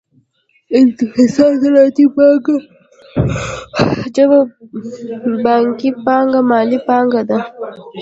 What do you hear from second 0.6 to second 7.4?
انحصاري صنعتي پانګه جمع بانکي پانګه مالي پانګه ده